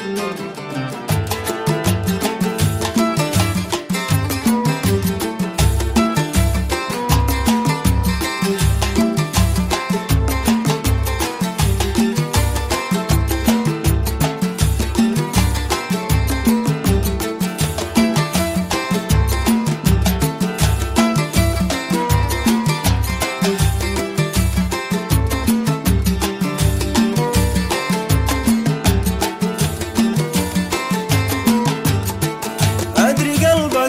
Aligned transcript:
Música 0.00 0.99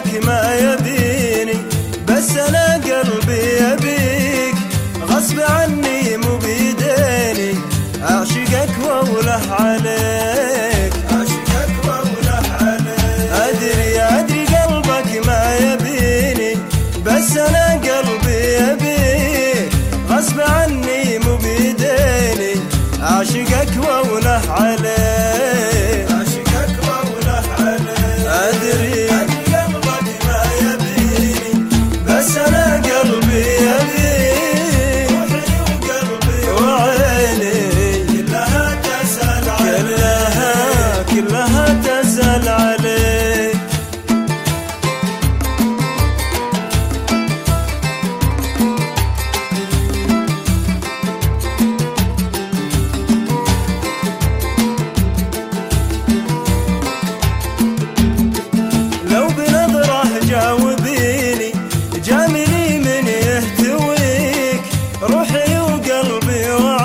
غيرك 0.06 0.24
ما 0.24 0.54
يبيني 0.54 1.58
بس 2.08 2.36
أنا 2.36 2.74
قلبي 2.74 3.42
يبيك. 3.60 4.54
غصب 5.02 5.40
عني 5.40 6.16
مو 6.16 6.36
بيديني. 6.36 7.54
أعشقك 8.10 8.70
وأوله 8.84 9.42
عليك. 9.60 10.92
أعشقك 11.12 11.84
وأوله 11.84 12.42
عليك. 12.60 13.32
أدري 13.32 14.00
أدري 14.00 14.44
قلبك 14.46 15.26
ما 15.26 15.56
يبيني 15.56 16.56
بس 17.06 17.36
أنا 17.36 17.72
قلبي 17.72 18.54
يبيك. 18.54 19.72
غصب 20.10 20.40
عني 20.40 21.18
مو 21.18 21.36
بيديني. 21.36 22.54
أعشقك 23.02 23.70
وأوله 23.78 24.42
عليك. 24.50 25.21
little 66.12 66.28
bit. 66.28 66.81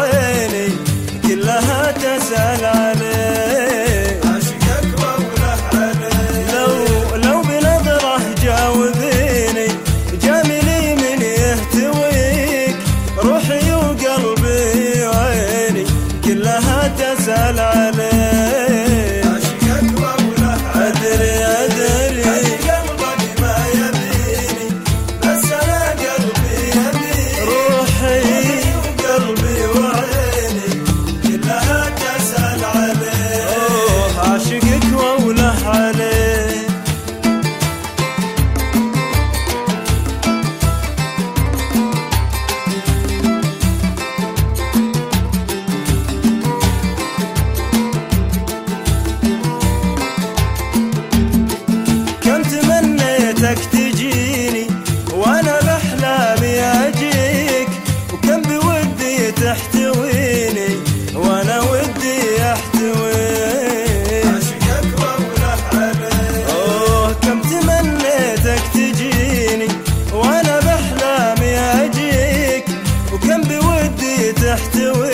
have 74.57 74.71
to. 74.73 75.06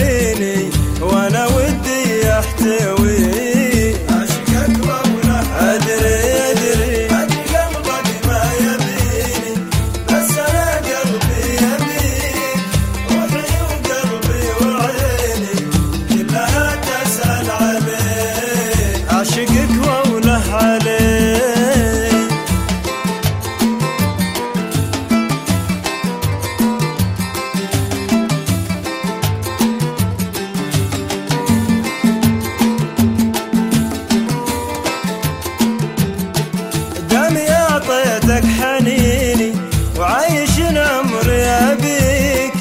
من 40.73 40.79
عمري 40.79 41.43
أبيك 41.45 42.53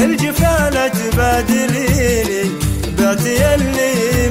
الجفا 0.00 0.70
لا 0.70 0.88
تبادليني 0.88 2.50
بعتي 2.98 3.54
اللي 3.54 4.28